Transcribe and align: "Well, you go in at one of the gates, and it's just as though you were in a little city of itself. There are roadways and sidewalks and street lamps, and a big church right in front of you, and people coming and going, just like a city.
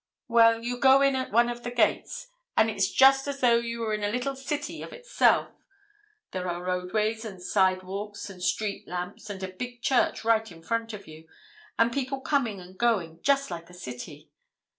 "Well, 0.27 0.63
you 0.63 0.79
go 0.79 1.03
in 1.03 1.15
at 1.15 1.31
one 1.31 1.47
of 1.47 1.61
the 1.61 1.69
gates, 1.69 2.29
and 2.57 2.71
it's 2.71 2.89
just 2.89 3.27
as 3.27 3.39
though 3.39 3.57
you 3.57 3.81
were 3.81 3.93
in 3.93 4.03
a 4.03 4.09
little 4.09 4.35
city 4.35 4.81
of 4.81 4.93
itself. 4.93 5.51
There 6.31 6.49
are 6.49 6.63
roadways 6.63 7.23
and 7.23 7.39
sidewalks 7.39 8.27
and 8.27 8.41
street 8.41 8.87
lamps, 8.87 9.29
and 9.29 9.43
a 9.43 9.47
big 9.47 9.83
church 9.83 10.23
right 10.25 10.51
in 10.51 10.63
front 10.63 10.93
of 10.93 11.05
you, 11.07 11.27
and 11.77 11.93
people 11.93 12.19
coming 12.19 12.59
and 12.59 12.79
going, 12.79 13.19
just 13.21 13.51
like 13.51 13.69
a 13.69 13.75
city. 13.75 14.31